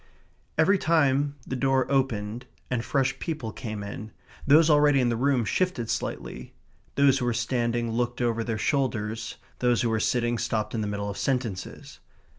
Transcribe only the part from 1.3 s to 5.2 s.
the door opened and fresh people came in, those already in the